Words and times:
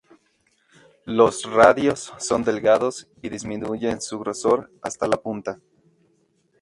Los 1.05 1.43
radios 1.43 2.11
son 2.17 2.43
delgados 2.43 3.07
y 3.21 3.29
disminuyen 3.29 4.01
su 4.01 4.17
grosor 4.17 4.71
hasta 4.81 5.05
la 5.07 5.17
punta. 5.17 5.59